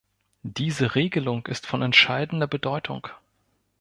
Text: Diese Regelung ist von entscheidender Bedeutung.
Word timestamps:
Diese 0.41 0.95
Regelung 0.95 1.45
ist 1.45 1.67
von 1.67 1.83
entscheidender 1.83 2.47
Bedeutung. 2.47 3.07